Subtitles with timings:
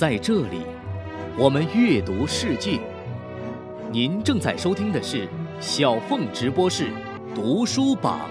[0.00, 0.62] 在这里，
[1.36, 2.80] 我们阅读世界。
[3.92, 5.28] 您正在收听的是
[5.60, 6.90] 小凤直播室
[7.34, 8.30] 读书榜。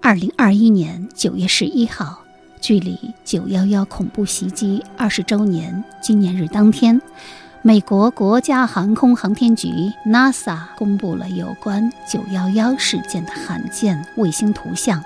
[0.00, 2.24] 二零二一年九月十一号，
[2.62, 6.98] 距离九幺幺恐怖袭击二十周年纪念日当天。
[7.60, 9.68] 美国国家航空航天局
[10.06, 15.04] NASA 公布了有关911事件的罕见卫星图像。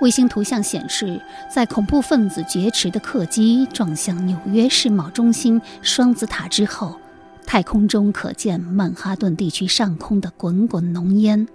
[0.00, 6.98] 卫星图像显示，在恐怖分子劫持的客机撞向纽约世贸中心双子塔之后，
[7.46, 11.46] 太空中可见曼哈顿地区上空的滚滚浓烟。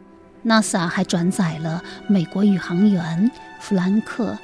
[0.46, 4.38] NASA 还转载了美国宇航员弗兰克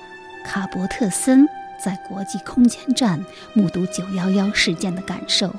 [0.45, 1.47] ·卡伯特森。
[1.83, 3.25] 在国际空间站
[3.55, 5.51] 目睹911事件的感受，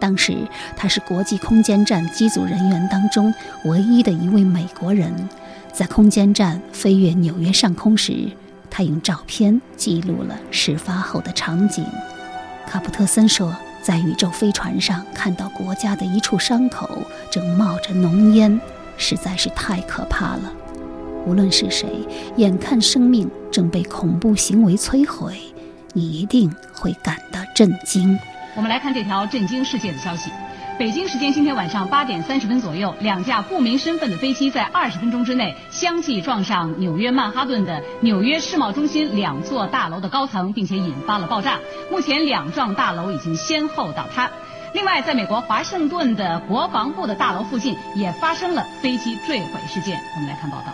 [0.00, 0.36] 当时
[0.76, 3.32] 他是国际空间站机组人员当中
[3.66, 5.14] 唯一的一位美国人。
[5.72, 8.28] 在空间站飞越纽约上空时，
[8.68, 11.84] 他用照片记录了事发后的场景。
[12.66, 18.60] 卡普特森说，在宇宙飞船上看到国家的一处伤口正冒着浓烟，
[18.96, 20.52] 实在是太可怕了。
[21.26, 21.88] 无论是谁，
[22.36, 25.38] 眼看生命正被恐怖行为摧毁。
[25.92, 28.18] 你一定会感到震惊。
[28.54, 30.30] 我们来看这条震惊世界的消息：
[30.80, 41.58] 北京时间今天晚上八点三十分左右，两架不明身份的飞机在二十分钟之内相继撞上纽约曼哈顿的纽约世贸中心两座大楼的高层，并且引发了爆炸。
[41.90, 44.30] 目前，两幢大楼已经先后倒塌。
[44.72, 50.00] 另外，在美国华盛顿的国防部的大楼附近也发生了飞机坠毁事件。
[50.16, 50.72] 我们来看报道。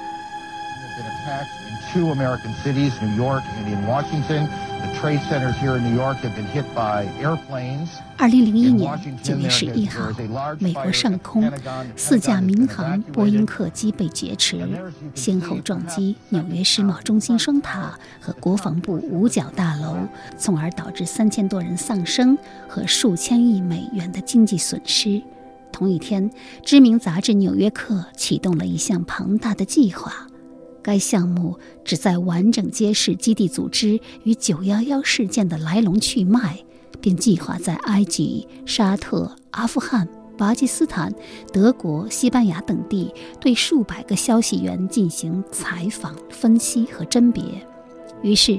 [8.17, 10.11] 二零零一年九月十一号，
[10.59, 11.53] 美国上空
[11.97, 14.67] 四架民航波音客机被劫持，
[15.15, 19.99] 先后撞击纽约世贸中心双塔和国防部五角大楼，
[20.39, 25.23] 从而导致三千多人丧生和数千亿美元的经济损失。
[25.71, 26.31] 同一天，
[26.65, 30.27] 知名杂志《纽约客》启动了一项庞大的计划。
[30.87, 36.57] 该项目旨在完整揭示基地组织与911事件的来龙去脉，
[37.01, 40.09] 并计划在埃及、沙特、阿富汗、
[40.39, 41.13] 巴基斯坦、
[41.53, 47.43] 德国、西班牙等地对数百个消息源进行采访、分析和甄别。
[48.23, 48.57] 于是，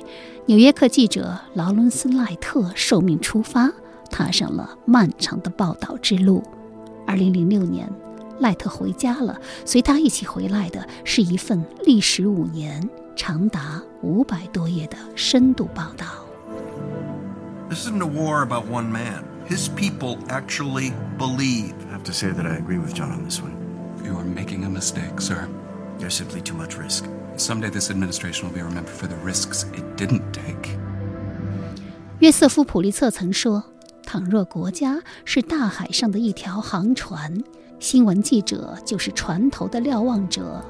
[0.47, 3.71] 纽约客记者劳伦斯·赖特受命出发，
[4.11, 6.43] 踏上了漫长的报道之路。
[7.07, 7.89] 2006年。
[8.39, 16.05] 赖特回家了，随他一起回来的是一份历时五年、长达五百多页的深度报道。
[17.69, 19.23] This isn't a war about one man.
[19.49, 21.73] His people actually believe.
[21.89, 23.55] I have to say that I agree with John on this one.
[24.05, 25.47] You are making a mistake, sir.
[25.99, 27.05] There's simply too much risk.
[27.37, 30.77] Someday this administration will be remembered for the risks it didn't take.
[32.19, 33.63] 约瑟夫·普利策曾说
[34.05, 37.33] ：“倘若国家是大海上的一条航船。”
[37.79, 40.63] 新闻记者就是船头的瞭望者，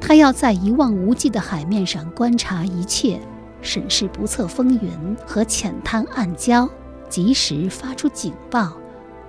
[0.00, 3.20] 他要在一望无际的海面上观察一切，
[3.60, 6.68] 审视不测风云和浅滩暗礁，
[7.08, 8.72] 及时发出警报。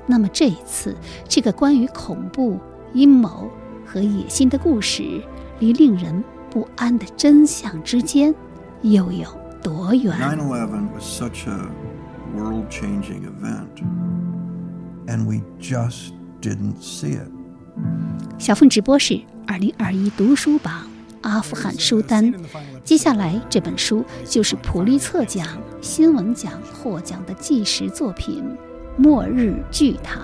[0.05, 0.95] 那么这一次，
[1.27, 2.57] 这个关于恐怖
[2.93, 3.49] 阴谋
[3.85, 5.21] 和野心的故事，
[5.59, 8.33] 离令人不安的真相之间
[8.81, 9.27] 又有
[9.61, 11.67] 多远？Nine Eleven was such a
[12.33, 13.83] world-changing event,
[15.07, 16.13] and we just.
[16.45, 17.27] Didn't see it。
[18.37, 20.87] 小凤直播室二零二一读书榜
[21.21, 22.31] 阿富汗书单，
[22.83, 25.47] 接下来这本书就是普利策奖
[25.81, 28.43] 新闻奖获奖的纪实作品
[29.01, 30.19] 《末日巨塔》，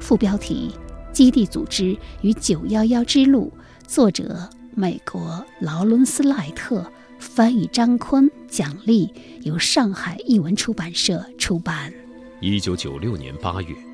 [0.00, 0.72] 副标题
[1.12, 3.52] 《基地组织与九幺幺之路》，
[3.88, 6.86] 作者美国劳伦斯·赖特，
[7.18, 9.12] 翻译张坤，奖励
[9.42, 11.92] 由上海译文出版社出版。
[12.40, 13.89] 一九九六年八月。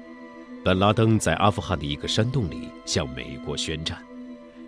[0.66, 3.97] 本拉登在阿富汗的一个山洞里向美国宣战，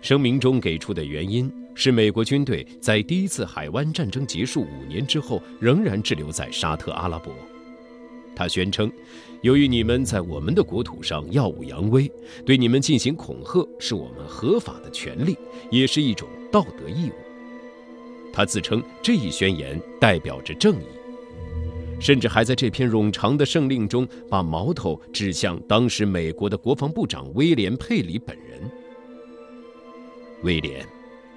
[0.01, 7.33] 声明中给出的原因是美国军队在第一次海湾战争结束五年之后仍然滞留在沙特阿拉伯。
[8.33, 8.89] 他宣称，
[9.41, 12.09] 由于你们在我们的国土上耀武扬威，
[12.45, 15.37] 对你们进行恐吓是我们合法的权利，
[15.69, 17.13] 也是一种道德义务。
[18.31, 20.98] 他自称这一宣言代表着正义。
[21.99, 28.59] 甚至还在这篇冗长的圣令中，把矛头指向当时美国的国防部长威廉·佩里本人。
[30.43, 30.85] 威廉，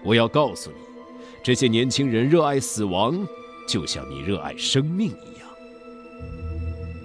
[0.05, 0.77] 我要告诉你，
[1.43, 3.27] 这些年轻人热爱死亡，
[3.69, 5.49] 就像你热爱生命一样。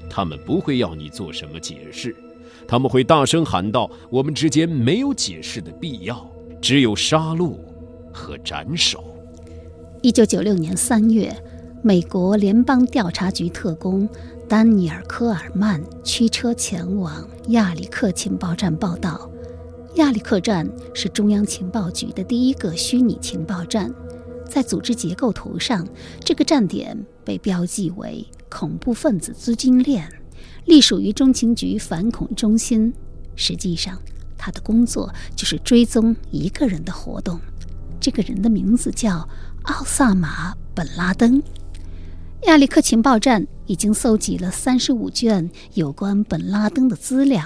[0.09, 2.15] 他们不会要你做什么解释，
[2.68, 6.30] 他们会大声喊道：“我们之间没有解释的必要，
[6.62, 7.56] 只有杀戮
[8.13, 9.04] 和斩首。”
[10.04, 11.36] 一九九六年三月，
[11.88, 14.10] 美国联邦调查局特工
[14.45, 19.31] 丹尼尔·科尔曼驱车前往亚里克情报站报道。
[19.95, 23.89] 亚历克站是中央情报局的第一个虚拟情报站，
[24.50, 25.88] 在组织结构图上，
[26.19, 30.12] 这个站点被标记为恐怖分子资金链，
[30.66, 32.94] 隶属于中情局反恐中心。
[33.38, 33.98] 实际上，
[34.38, 37.40] 他的工作就是追踪一个人的活动，
[37.98, 39.25] 这个人的名字叫
[39.63, 41.42] 奥萨马·本拉登。
[42.44, 47.44] 亚历克情报站已经搜集了三十五卷有关本拉登的资料。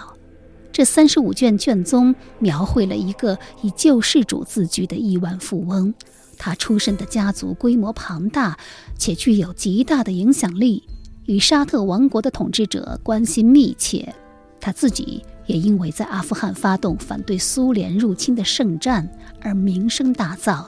[0.72, 5.94] 这三十五卷卷宗描绘了一个以救世主自居的亿万富翁，
[6.38, 8.58] 他出身的家族规模庞大，
[8.98, 10.84] 且具有极大的影响力，
[11.26, 14.14] 与沙特王国的统治者关系密切。
[14.60, 19.10] 他自己也因为在阿富汗发动反对苏联入侵的圣战
[19.42, 20.66] 而名声大噪。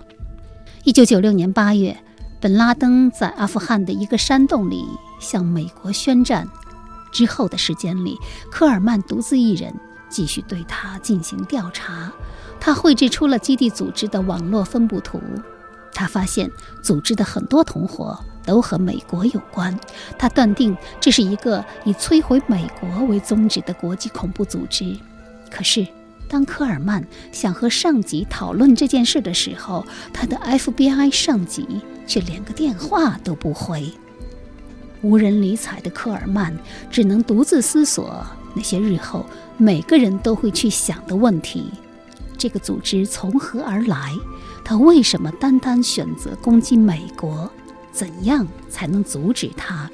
[0.83, 1.95] 一九九六年八月，
[2.43, 4.85] 本拉登在阿富汗的一个山洞里
[5.17, 6.45] 向美国宣战，
[7.09, 8.19] 之后的时间里，
[8.51, 9.73] 科尔曼独自一人。
[10.09, 12.11] 继续对他进行调查，
[12.59, 15.21] 他绘制出了基地组织的网络分布图。
[15.93, 16.51] 他发现
[16.81, 19.79] 组织的很多同伙都和美国有关。
[20.19, 24.93] 他断定这是一个以摧毁美国为宗旨的国际恐怖组织。
[25.49, 25.87] 可是，
[26.27, 33.91] 当科尔曼想和上级讨论这件事的时候，他的 FBI 上级却连个电话都不回。
[35.01, 36.57] 无人理睬的科尔曼
[36.89, 38.25] 只能独自思索。
[38.55, 39.25] 那些日后
[39.57, 41.65] 每个人都会去想的问题：
[42.37, 44.13] 这个组织从何而来？
[44.63, 47.49] 他为什么单单选择攻击美国？
[47.91, 49.89] 怎样才能阻止他？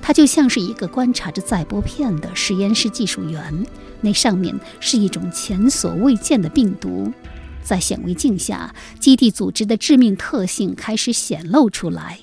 [0.00, 3.66] 他就像是一个观察着载玻片的实验室技术员，
[4.00, 7.12] 那上面是一种前所未见的病毒。
[7.62, 12.18] 在显微镜下，基地组织的致命特性开始显露出来。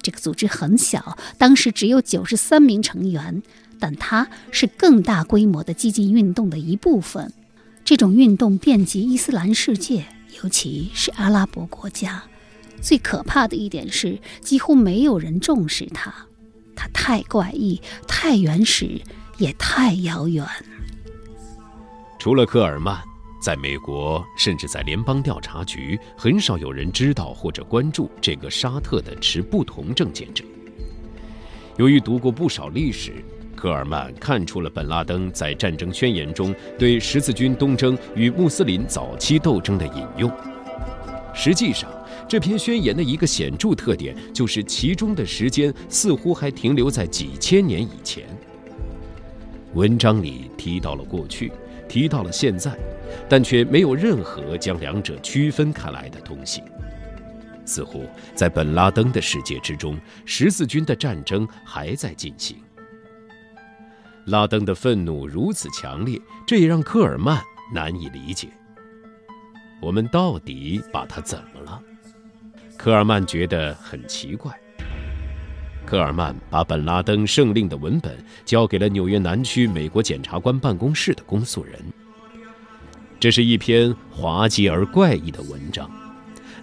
[0.00, 3.42] 这个组织很小，当时只有九十三名成员。
[3.80, 7.32] 但它是更大规模的激进运动的一部分，
[7.84, 10.06] 这种运动遍及伊斯兰世界，
[10.40, 12.22] 尤其是阿拉伯国家。
[12.80, 16.14] 最可怕的一点是，几乎没有人重视它，
[16.76, 19.02] 它太怪异、太原始，
[19.38, 20.46] 也太遥远。
[22.20, 23.02] 除了科尔曼，
[23.42, 30.44] 在美国，甚至在联邦调查局，很少有人知道或者关注这个沙特的持不同政见者。
[31.76, 33.12] 由于读过不少历史。
[33.54, 40.28] 科尔曼看出了本拉登在战争宣言中对十字军东征与穆斯林早期斗争的引用。
[41.32, 41.88] 实际上，
[42.28, 48.24] 这篇宣言的一个显著特点就是其中的时间似乎还停留在几千年以前。
[49.74, 51.52] 文章里提到了过去，
[51.88, 52.76] 提到了现在，
[53.28, 56.62] 但却没有任何将两者区分开来的东西。
[57.64, 58.04] 似乎
[58.34, 62.56] 在本拉登的世界之中，十字军的战争还在进行。
[64.26, 67.40] 拉登的愤怒如此强烈，这也让科尔曼
[67.72, 68.48] 难以理解。
[69.80, 71.80] 我们到底把他怎么了？
[72.76, 74.52] 科尔曼觉得很奇怪。
[75.84, 81.80] 科尔曼把本拉登圣令的文本交给了纽约南区美国检察官办公室的公诉人。
[83.22, 85.88] 这是一篇滑稽而怪异的文章，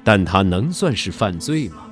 [0.03, 1.87] 但它能算是犯罪吗？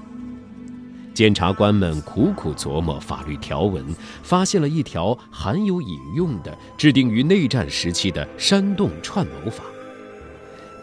[1.14, 3.82] 检察官们苦苦琢磨法律条文，
[4.24, 9.64] 发现了一条含有引用的、制定于内战时期的煽动串谋法。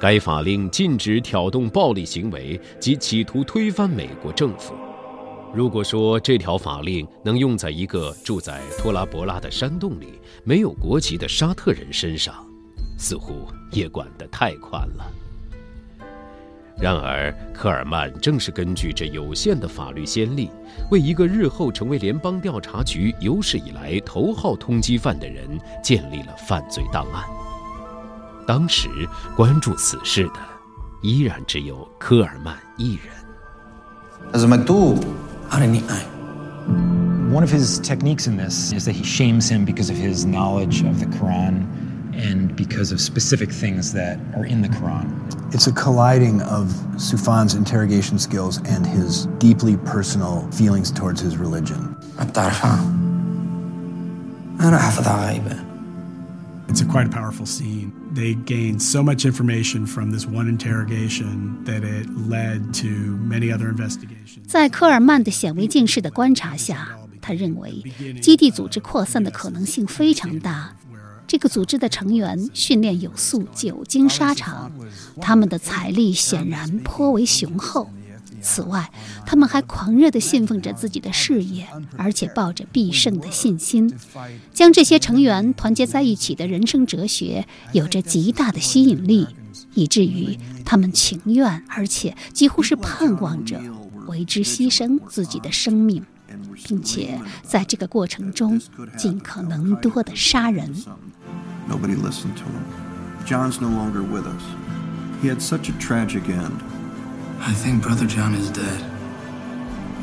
[0.00, 4.72] 该法令禁止挑动暴力行为及企图推翻美国政府。
[5.52, 12.34] 如果说这条法令能用在一个住在托拉博拉的山洞里、没有国籍的沙特人身上，
[13.04, 15.04] 似乎也管得太宽了。
[16.78, 20.50] 然而，科尔曼正是根据这有限的法律先例，
[20.90, 25.46] 为一个日后成为联邦调查局有史以来头号通缉犯的人
[25.82, 27.22] 建立了犯罪档案。
[28.46, 28.88] 当时
[29.36, 30.40] 关注此事的，
[31.02, 33.12] 依然只有科尔曼一人。
[37.32, 40.98] One of his techniques in this is that he shames him because of his knowledge of
[40.98, 41.66] the Quran.
[42.13, 45.07] and because of specific things that are in the Quran.
[45.53, 51.95] It's a colliding of Sufan's interrogation skills and his deeply personal feelings towards his religion.
[56.67, 57.91] It's a quite a powerful scene.
[58.13, 63.69] They gained so much information from this one interrogation that it led to many other
[63.69, 64.45] investigations.
[64.47, 66.89] 在科尔曼的显微镜式的观察下，
[67.21, 67.83] 他认为
[68.21, 70.75] 基地组织扩散的可能性非常大。
[71.26, 74.70] 这个组织的成员训练有素，久经沙场，
[75.20, 77.88] 他们的财力显然颇为雄厚。
[78.42, 78.90] 此外，
[79.24, 81.66] 他们还狂热地信奉着自己的事业，
[81.96, 83.90] 而且抱着必胜的信心。
[84.52, 89.26] 将这些成员团结在一起的人生哲学，有着极大的吸引力，
[89.72, 93.58] 以至于他们情愿，而且几乎是盼望着
[94.08, 96.04] 为之牺牲自己的生命，
[96.64, 98.60] 并且在这个过程中
[98.98, 100.70] 尽可能多地杀人。
[101.68, 102.64] Nobody listened to him.
[103.26, 104.42] John's no longer with us.
[105.22, 106.60] He had such a tragic end.
[107.40, 108.82] I think Brother John is dead.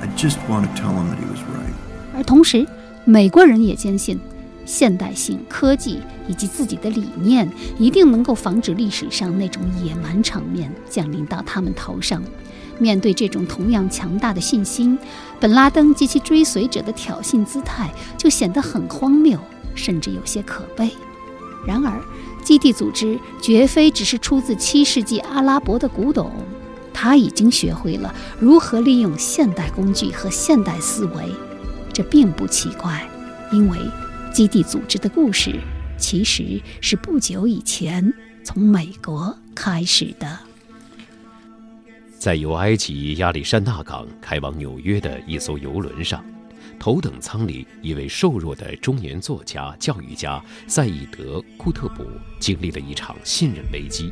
[0.02, 1.74] I just want to tell him that he was right.
[2.16, 2.68] 而同时，
[3.06, 4.20] 美国人也坚信，
[4.66, 12.22] 现代性科技以及自己的理念一定能够防止历史上那种野蛮场面降临到他们头上。
[12.80, 14.98] 面对这种同样强大的信心，
[15.40, 19.40] 本拉登及其追随者的挑衅姿态就显得很荒谬，
[19.76, 20.92] 甚至有些可悲。
[21.66, 22.02] 然而，
[22.44, 26.32] 基地组织绝非只是出自七世纪阿拉伯的古董。
[26.94, 31.32] 他已经学会了如何利用现代工具和现代思维，
[31.92, 33.08] 这并不奇怪，
[33.52, 33.78] 因为
[34.34, 35.56] 基地组织的故事
[35.98, 38.14] 其实是不久以前
[38.44, 40.38] 从美国开始的。
[42.20, 46.24] 在由埃及亚历山大港开往纽约的一艘游轮上，
[46.82, 52.04] 头等舱里一位瘦弱的中年作家、教育家赛义德·库特卜
[52.40, 54.12] 经历了一场信任危机。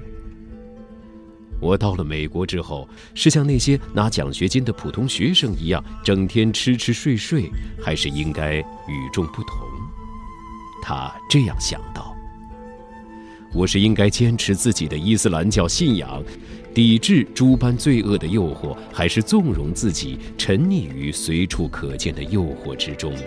[1.59, 7.49] 我到了美国之后，是像那些拿奖学金的普通学生一样，整天吃吃睡睡，
[7.83, 9.67] 还是应该与众不同？
[10.83, 12.15] 他这样想到。
[13.51, 16.23] 我是应该坚持自己的伊斯兰教信仰，
[16.79, 23.21] 抵制诸般罪恶的诱惑，还是纵容自己沉溺于随处可见的诱惑之中呢？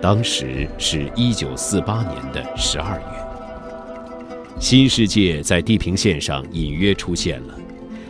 [0.00, 4.58] 当时是一九四八年的十二月。
[4.58, 7.54] 新世界在地平线上隐约出现了，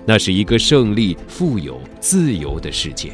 [0.07, 3.09] 那是一个胜利、富有、自由的世界；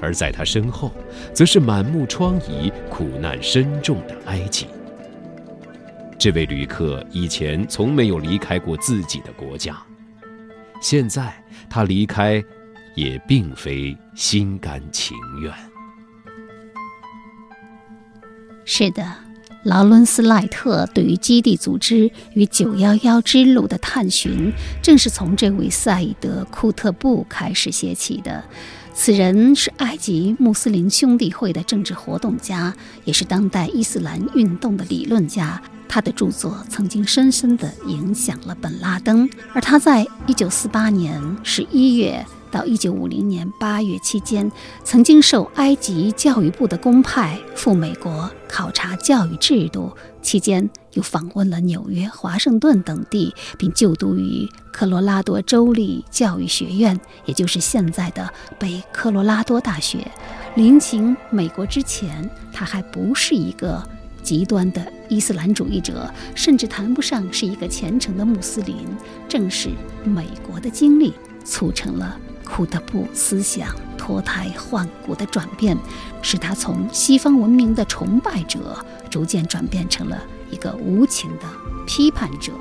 [0.00, 0.90] 而在他身后，
[1.34, 4.64] 则是满目疮痍、苦难深重的埃及。
[6.22, 9.76] 这位旅客以前从没有离开过自己的国家，
[10.80, 11.34] 现在
[11.68, 12.40] 他离开，
[12.94, 15.52] 也并非心甘情愿。
[18.64, 19.04] 是的。
[19.64, 28.44] 劳伦斯·赖特对于基地组织与九幺幺之路的探寻，正是从这位赛义德·库特布开始写起的。
[28.94, 32.72] 此人是埃及穆斯林兄弟会的政治活动家，
[33.04, 35.60] 也是当代伊斯兰运动的理论家。
[35.92, 42.24] 他的著作曾经深深地影响了本拉登，而他在一九四八年十一月。
[42.50, 44.50] 到一九五零年八月期间，
[44.84, 60.06] 曾经受埃及教育部的公派赴美国考察教育制度，期间又访问了纽约、华盛顿等地，并就读于科罗拉多州立教育学院，也就是现在的北科罗拉多大学。
[60.54, 63.82] 临行美国之前，他还不是一个
[64.22, 68.86] 极端的伊斯兰主义者，甚至谈不上是一个虔诚的穆斯林。
[69.28, 69.70] 正是
[70.04, 71.12] 美国的经历
[71.44, 72.18] 促成了。
[72.44, 75.78] 库特布思想脱胎换骨的转变，
[76.20, 78.76] 使他从西方文明的崇拜者，
[79.08, 81.46] 逐渐转变成了一个无情的
[81.86, 82.52] 批判者。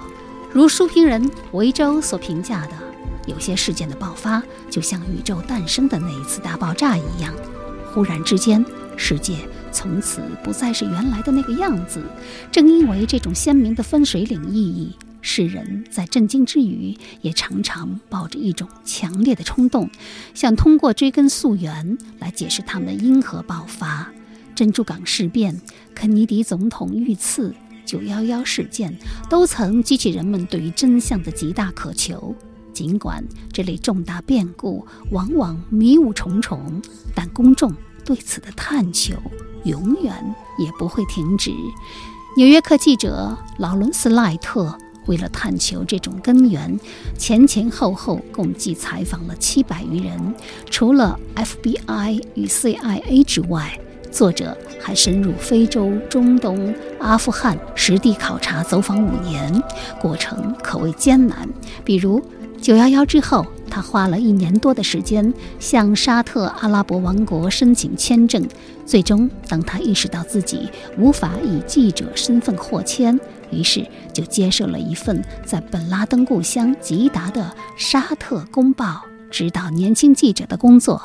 [0.54, 2.74] 如书评人维州所评价的，
[3.26, 7.34] 有些事件的爆发，就像宇宙诞生的那一次大爆炸一样，
[7.92, 8.64] 忽然之间，
[8.96, 9.36] 世界
[9.72, 12.02] 从此不再是原来的那个样子。
[12.52, 14.96] 正因为这种鲜明的分水岭意义。
[15.24, 19.88] 世人在震惊之余，也常常抱着一种强烈的冲动，
[20.34, 24.12] 想通过追根溯源来解释他们因何爆发。
[24.56, 25.62] 珍珠港事变、
[25.94, 27.54] 肯尼迪总统遇刺、
[27.86, 28.98] 九幺幺事件，
[29.30, 32.36] 都曾激起人们对于真相的极大渴求。
[32.74, 33.24] 尽管
[33.54, 36.82] 这类重大变故往往迷雾重重，
[37.14, 37.72] 但公众
[38.06, 39.14] 对此的探求
[39.64, 40.14] 永远
[40.58, 41.52] 也不会停止。
[42.38, 44.78] 纽约客记者劳伦斯·赖特。
[45.08, 46.80] 为了探求这种根源，
[47.18, 50.36] 前前后后共计采访了七百余人。
[50.70, 53.78] 除了 FBI 与 CIA 之外，
[54.12, 59.52] 作者还深入非洲、中东、阿富汗实地考察走访五年，
[60.00, 61.50] 过程可谓艰难。
[61.84, 62.24] 比如
[62.62, 68.46] 九幺幺之后，他花了一年多的时间向沙特阿拉伯王国申请签证。
[68.86, 73.18] 最终，当他意识到自己无法以记者身份获签。
[73.50, 77.42] 于是就接受了一份在本拉登故乡吉达的
[77.78, 78.86] 《沙特公报》
[79.30, 81.02] 指导年轻记者的工作。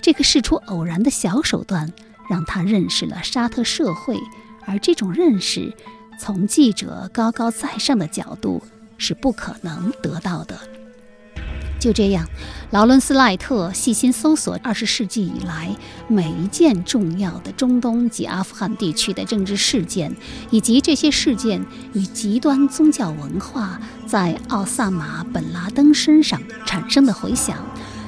[0.00, 1.92] 这个事出偶然的小手段，
[2.28, 4.16] 让他认识了沙特社会，
[4.64, 5.72] 而这种认识，
[6.20, 8.62] 从记者高高在上的角度
[8.98, 10.58] 是不可能得到的。
[11.82, 12.24] 就这样，
[12.70, 20.14] 劳伦斯·赖特细心搜索二十世纪以来每一件重要的中东及阿富汗地区的政治事件，
[20.50, 27.58] 以及这些事件与极端宗教文化在奥萨马·本·拉登身上产生的回响，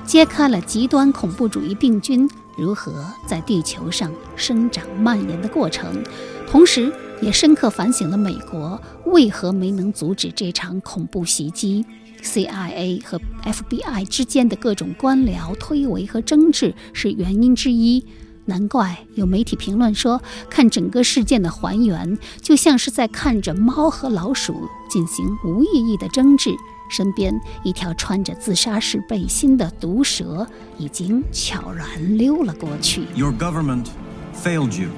[0.07, 6.01] 揭开了极端恐怖主义病菌如何在地球上生长蔓延的过程，
[6.49, 11.85] 同时也深刻反省了美国为何没能阻止这场恐怖袭击。
[12.25, 18.05] CIA 和 FBI 之间的各种官僚推诿和争执是原因之一。
[18.47, 26.51] 难怪有媒体评论说，看整个事件的还原，就像是在看着猫和老鼠进行无意义的争执。
[26.91, 30.47] 身边一条穿着自杀式背心的毒蛇
[30.79, 33.05] 已经悄然溜了过去。
[33.15, 33.87] Your government
[34.35, 34.91] failed you,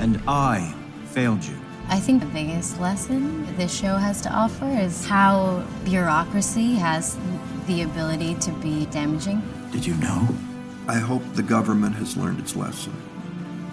[0.00, 0.72] and I
[1.12, 1.61] failed you.
[1.92, 7.18] I think the biggest lesson this show has to offer is how bureaucracy has
[7.66, 9.42] the ability to be damaging.
[9.72, 10.26] Did you know?
[10.88, 12.94] I hope the government has learned its lesson.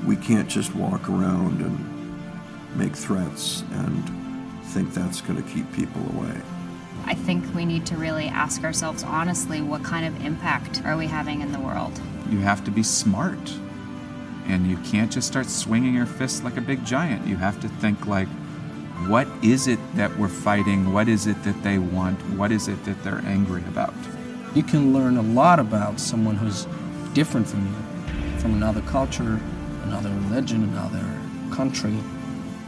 [0.06, 4.04] We can't just walk around and make threats and
[4.66, 6.42] think that's going to keep people away.
[7.06, 11.08] I think we need to really ask ourselves honestly what kind of impact are we
[11.08, 11.98] having in the world?
[12.30, 13.40] You have to be smart
[14.50, 17.26] and you can't just start swinging your fists like a big giant.
[17.28, 18.28] You have to think like,
[19.08, 20.92] what is it that we're fighting?
[20.92, 22.20] What is it that they want?
[22.36, 23.94] What is it that they're angry about?
[24.56, 26.68] You can learn a lot about someone who's
[27.14, 29.40] different from you, from another culture,
[29.86, 31.06] another religion, another
[31.56, 31.96] country.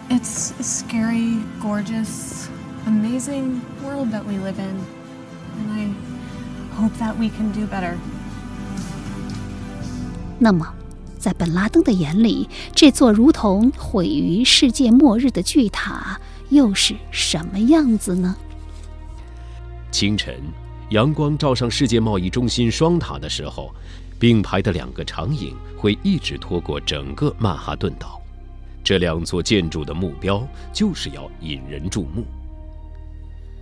[0.09, 2.49] It's a scary, gorgeous,
[2.85, 4.85] amazing world that we live in.
[5.57, 7.97] And I hope that we can do better.
[10.39, 10.80] 那么。
[11.21, 18.35] 在本拉登的眼里，这座如同毁于世界末日的巨塔又是什么样子呢？
[19.91, 20.35] 清晨，
[20.89, 23.71] 阳光照上世界贸易中心双塔的时候，
[24.19, 28.19] 并排的两个长影会一直拖过整个曼哈顿岛。
[28.83, 32.25] 这两座建筑的目标就是要引人注目。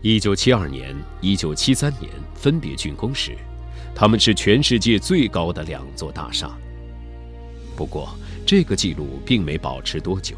[0.02, 3.38] 一九七二年、一九七三年分别竣工时，
[3.93, 6.50] 他们是全世界最高的两座大厦。
[7.80, 8.13] 不过，
[8.46, 10.36] 这个记录并没保持多久，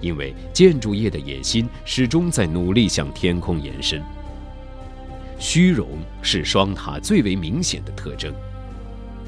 [0.00, 4.02] 因为建筑业的野心始终在努力向天空延伸。
[5.38, 5.86] 虚荣
[6.22, 8.32] 是双塔最为明显的特征。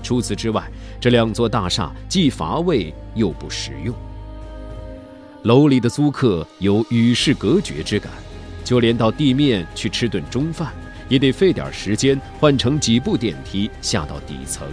[0.02, 3.94] 除此之外，这两座大厦既乏味又不实用。
[5.42, 8.10] 楼里的租客有与世隔绝之感，
[8.64, 10.72] 就连到地面去吃顿中饭，
[11.10, 14.66] 也得费点时间换乘几部电梯下到底层。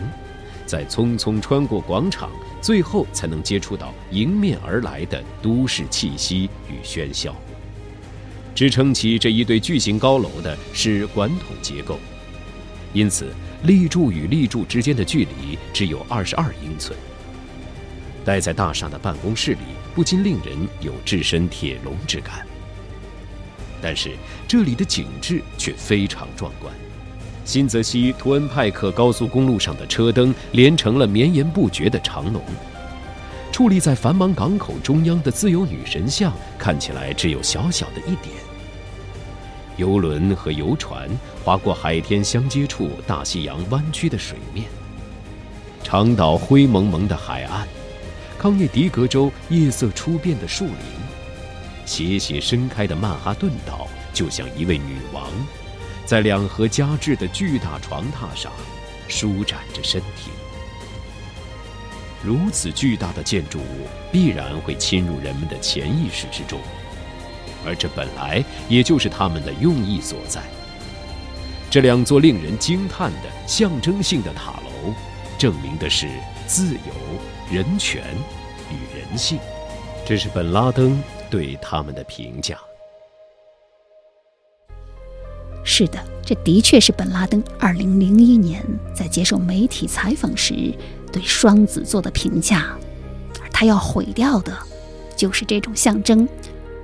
[0.65, 2.29] 再匆匆穿过广场，
[2.61, 7.35] 最后才能接触到迎面而来的都市气息与喧嚣。
[8.53, 11.99] 支撑起这一对巨型高楼的是管筒结构，
[12.93, 16.97] 因此立柱与立柱之间的距离只有二十二英寸。
[18.23, 19.59] 待在大厦的办公室里，
[19.93, 22.47] 不禁令人有置身铁笼之感。
[23.81, 24.15] 但是
[24.47, 26.73] 这里的景致却非常壮观。
[27.45, 32.41] 新泽西图恩派克高速公路上的车灯连成了绵延不绝的长龙。
[33.53, 38.35] 矗立在繁忙港口中央的自由女神像看起来只有小小的一点。
[39.77, 41.09] 游轮和游船
[41.43, 44.65] 划过海天相接处大西洋弯曲的水面。
[45.83, 47.67] 长岛灰蒙蒙的海岸，
[48.39, 50.75] 康涅狄格州夜色初变的树林，
[51.85, 55.29] 斜斜伸开的曼哈顿岛就像一位女王。
[56.05, 58.51] 在两河夹峙的巨大床榻上，
[59.07, 60.29] 舒展着身体。
[62.23, 66.59] 如此巨大的建筑物，必然会侵入人们的潜意识之中，
[67.65, 70.41] 而这本来也就是他们的用意所在。
[71.69, 74.93] 这两座令人惊叹的象征性的塔楼，
[75.37, 76.07] 证明的是
[76.47, 78.03] 自由、人权
[78.71, 79.39] 与人性。
[80.05, 82.57] 这是本拉登对他们的评价。
[85.67, 90.73] 是的，这的确是本拉登2001年在接受媒体采访时
[91.11, 92.77] 对双子座的评价，
[93.41, 94.55] 而他要毁掉的，
[95.17, 96.29] 就是这种象征。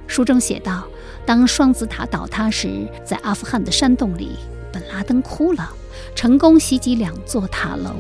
[0.08, 0.84] 书中写道：
[1.26, 4.32] 当双子塔倒塌时，在阿富汗的山洞里，
[4.74, 5.72] 本拉登哭了。
[6.16, 7.92] 成功袭击两座塔楼，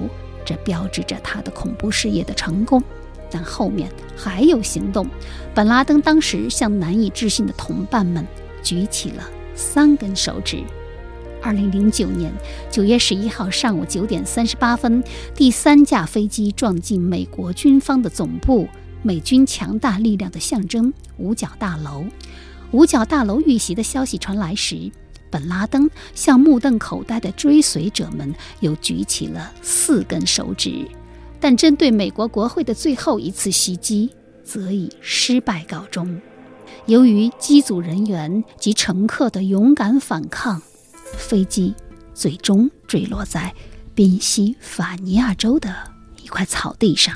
[0.44, 2.82] 这标志着他的恐怖事业的成功。
[3.30, 5.08] 但后面还有行动。
[5.54, 8.26] 本拉登当时向难以置信的同伴们
[8.64, 9.24] 举起了。
[9.56, 10.64] 三根手指。
[11.42, 12.32] 二零零九年
[12.70, 18.68] 九月十一号上午九点三十八分，第三架飞机撞进美国军方的总部，
[19.02, 22.06] 美军强大力量的象征——五角大楼。
[22.72, 24.92] 五角大楼遇袭的消息传来时，
[25.32, 30.88] 本拉登向目瞪口呆的追随者们又举起了四根手指，
[31.40, 34.12] 但针对美国国会的最后一次袭击
[34.44, 36.22] 则以失败告终。
[36.88, 40.62] 由于机组人员及乘客的勇敢反抗，
[41.16, 41.74] 飞机
[42.14, 43.54] 最终坠落在
[43.94, 45.74] 宾夕法尼亚州的
[46.22, 47.16] 一块草地上。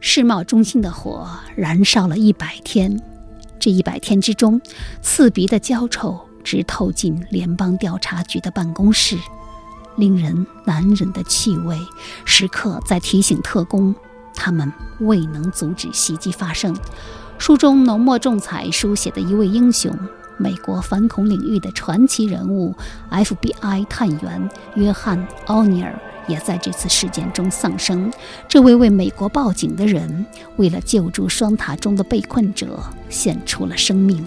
[0.00, 3.00] 世贸中心的火燃烧了一百天，
[3.60, 4.60] 这一百天之中，
[5.02, 9.18] 刺鼻的焦臭直透进联邦调查局的办公室，
[9.96, 11.76] 令人难忍的气味
[12.24, 13.94] 时刻在提醒特工，
[14.38, 16.74] 他们未能阻止袭击发生。
[17.38, 19.92] 书中浓墨重彩书写的一位英雄，
[20.36, 22.74] 美国反恐领域的传奇人物
[23.10, 25.98] FBI 探员约翰·奥尼尔。
[26.28, 28.12] 也在这次事件中丧生。
[28.46, 34.22] 这位为美国报警的人，为了救助双塔中的被困者，献出了生命。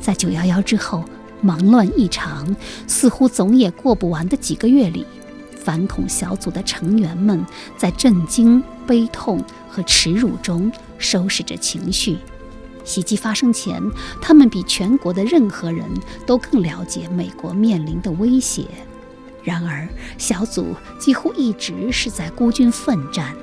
[0.00, 1.04] 在九幺幺之后，
[1.40, 2.56] 忙乱异常，
[2.88, 5.06] 似乎总也过不完的几个月里，
[5.54, 12.16] 反恐小组的成员们在震惊、悲痛和耻辱中收拾着情绪。
[12.84, 13.82] 袭击发生前，
[14.22, 15.84] 他们比全国的任何人
[16.26, 18.64] 都更了解美国面临的威胁。
[19.44, 23.34] 然而，小组几乎一直是在孤军奋战。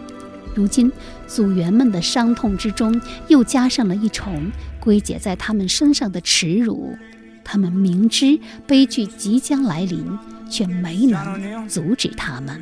[0.56, 0.92] 如今，
[1.28, 6.98] 组员们的伤痛之中又加上了一重归结在他们身上的耻辱。
[7.44, 10.18] 他们明知悲剧即将来临，
[10.50, 12.60] 却没能阻止他们。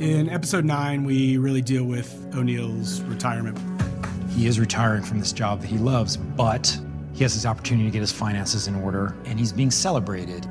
[0.00, 3.58] In episode nine, we really deal with O'Neill's retirement.
[4.30, 6.74] He is retiring from this job that he loves, but
[7.12, 10.48] he has this opportunity to get his finances in order, and he's being celebrated.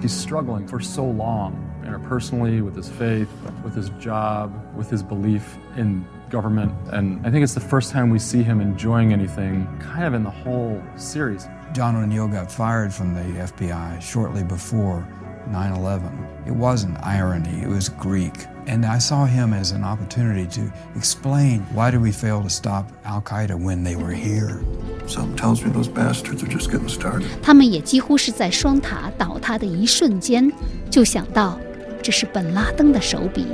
[0.00, 3.28] He's struggling for so long, interpersonally, with his faith,
[3.62, 6.72] with his job, with his belief in government.
[6.94, 10.24] And I think it's the first time we see him enjoying anything kind of in
[10.24, 11.46] the whole series.
[11.74, 15.06] John O'Neill got fired from the FBI shortly before
[15.50, 16.10] 9 11.
[16.46, 18.34] It wasn't irony, it was Greek.
[18.66, 22.86] And I saw him as an opportunity to explain why did we fail to stop
[23.04, 24.60] Al Qaeda when they were here.
[25.06, 27.26] Something tells me those bastards are just getting started.
[27.42, 30.50] 他们也几乎是在双塔倒塌的一瞬间
[30.88, 31.58] 就想到
[32.00, 33.46] 这是本拉登的手笔，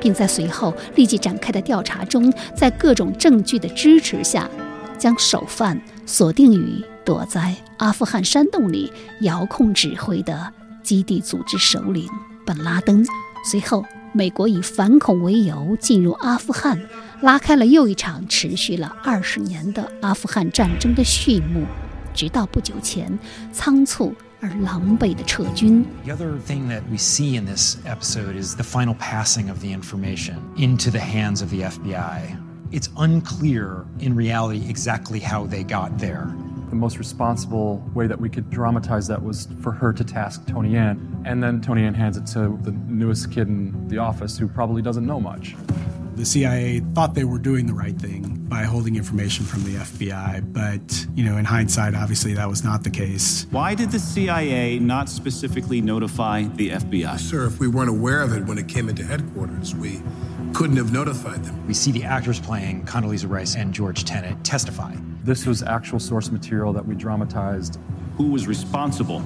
[0.00, 4.50] 并在随后立即展开的调查中，在各种证据的支持下，
[4.98, 10.52] 将首犯锁定于躲在阿富汗山洞里遥控指挥的
[10.86, 12.08] 基地组织首领
[12.46, 13.04] 本拉登。
[13.50, 13.84] 随后。
[14.12, 16.80] 美国以反恐为由进入阿富汗，
[17.20, 21.66] 拉开了又一场持续了二十年的阿富汗战争的序幕，
[22.14, 23.18] 直到不久前
[23.52, 25.84] 仓促而狼狈的撤军。
[26.06, 30.36] The other thing that we see in this episode is the final passing of the information
[30.56, 32.22] into the hands of the FBI.
[32.72, 36.28] It's unclear in reality exactly how they got there.
[36.76, 40.76] The most responsible way that we could dramatize that was for her to task Tony
[40.76, 44.46] Ann, and then Tony Ann hands it to the newest kid in the office who
[44.46, 45.56] probably doesn't know much.
[46.16, 50.52] The CIA thought they were doing the right thing by holding information from the FBI,
[50.52, 53.46] but, you know, in hindsight, obviously that was not the case.
[53.50, 57.18] Why did the CIA not specifically notify the FBI?
[57.18, 60.02] Sir, if we weren't aware of it when it came into headquarters, we
[60.56, 61.66] couldn't have notified them.
[61.66, 64.94] We see the actors playing Condoleezza Rice and George Tenet testify.
[65.22, 67.78] This was actual source material that we dramatized.
[68.16, 69.22] Who was responsible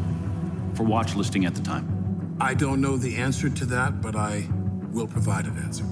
[0.75, 2.37] for watch listing at the time?
[2.41, 4.49] I don't know the answer to that, but I
[4.91, 5.85] will provide an answer.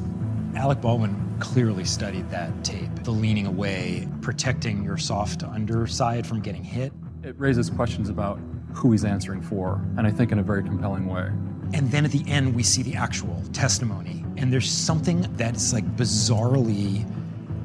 [0.57, 2.91] Alec Baldwin clearly studied that tape.
[3.05, 6.93] The leaning away, protecting your soft underside from getting hit.
[7.23, 8.41] It raises questions about
[8.73, 11.31] who he's answering for, and I think in a very compelling way.
[11.74, 14.24] And then at the end, we see the actual testimony.
[14.38, 17.06] And there's something that's like bizarrely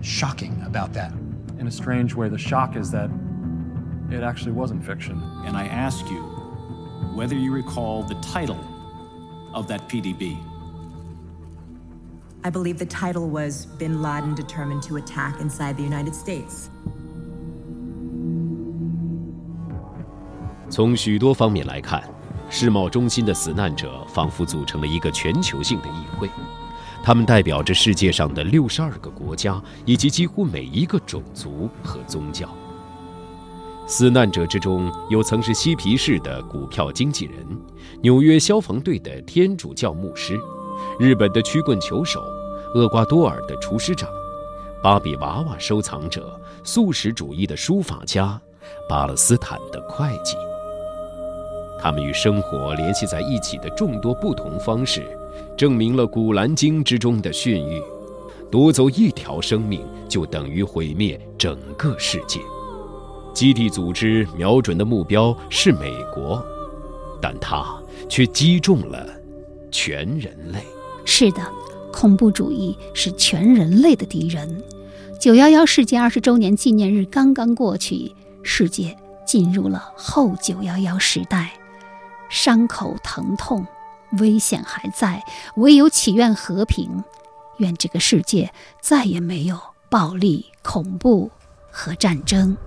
[0.02, 1.12] shocking about that
[1.58, 3.10] in a strange way, the shock is that
[4.10, 5.20] it actually wasn't fiction.
[5.44, 6.22] And I ask you
[7.14, 8.58] whether you recall the title
[9.52, 10.38] of that PDB.
[12.44, 16.70] I believe the title was Bin Laden Determined to Attack Inside the United States.
[20.70, 22.02] 从许多方面来看，
[22.55, 26.29] 世贸中心的死难者仿佛组成了一个全球性的议会。
[27.01, 32.47] 他们代表着世界上的六十二个国家以及几乎每一个种族和宗教。
[33.87, 37.43] 死难者之中有曾是嬉皮士的股票经纪人、
[38.03, 40.39] 纽约消防队的天主教牧师、
[40.99, 42.23] 日本的曲棍球手、
[42.75, 44.07] 厄瓜多尔的厨师长、
[44.83, 48.39] 芭比娃娃收藏者、素食主义的书法家、
[48.87, 50.37] 巴勒斯坦的会计。
[51.83, 55.05] 他们与生活联系在一起的众多不同方式。
[55.57, 57.83] 证明了《古兰经》之中的训谕：
[58.49, 62.39] 夺走一条生命就等于毁灭整个世界。
[63.33, 66.41] 基地组织瞄准的目标是美国，
[67.21, 67.65] 但他
[68.07, 69.05] 却击中了
[69.69, 70.59] 全人类。
[71.03, 71.41] 是的，
[71.91, 74.63] 恐怖主义是全人类的敌人。
[75.19, 78.09] 九幺幺事件二十周年纪念日刚刚过去，
[78.41, 81.51] 世界进入了后九幺幺时代，
[82.29, 83.65] 伤口疼痛，
[84.19, 85.23] 危险还在，
[85.55, 87.03] 唯有祈愿和平，
[87.57, 89.59] 愿这个世界再也没有
[89.89, 91.29] 暴力、恐怖
[91.71, 92.57] 和战争。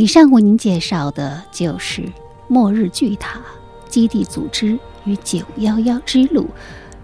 [0.00, 2.00] 以上为您介绍的就是
[2.48, 3.38] 《末日巨塔：
[3.86, 6.44] 基地组织与九幺幺之路》，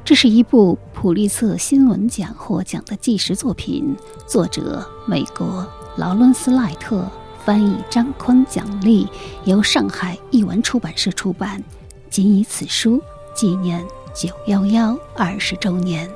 [0.03, 3.95] 这是一部普利策新闻奖获奖的纪实作品，
[4.27, 7.07] 作者美国劳伦斯·赖特，
[7.45, 9.07] 翻译张坤、奖励，
[9.45, 11.63] 由上海译文出版社出版。
[12.09, 12.99] 仅以此书
[13.35, 16.09] 纪念九幺幺二十周年。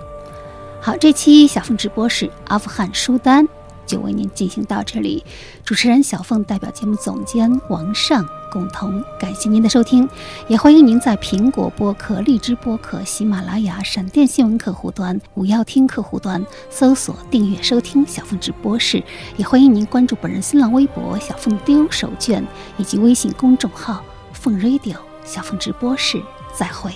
[0.81, 3.47] 好，这期小凤直播是阿富汗书单。
[3.91, 5.25] 就为您进行到这里，
[5.65, 10.09] 主持人小凤代表节目总监王尚共同感谢您的收听，
[10.47, 19.03] 也欢迎您在苹果播客、荔枝播客、喜马拉雅、闪电新闻客户端、五幺听客户端搜索订阅收听小凤直播室，
[19.37, 22.45] 也欢迎您关注本人新浪微博小凤丢手绢
[22.77, 26.23] 以及微信公众号凤 radio 小凤直播室，
[26.57, 26.93] 再会。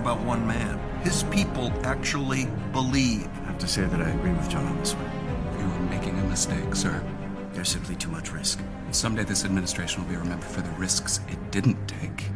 [0.00, 0.78] About one man.
[1.02, 3.26] His people actually believe.
[3.26, 5.10] I have to say that I agree with John on this one.
[5.58, 7.04] You are making a mistake, sir.
[7.52, 8.60] There's simply too much risk.
[8.92, 12.29] Someday this administration will be remembered for the risks it didn't take.